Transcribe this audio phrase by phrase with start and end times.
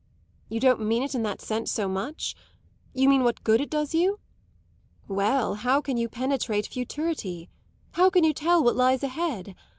[0.49, 2.33] You don't mean it in that sense so much?
[2.91, 4.19] You mean what good it does you?
[5.07, 7.51] Well, how can you penetrate futurity?
[7.91, 9.53] How can you tell what lies ahead?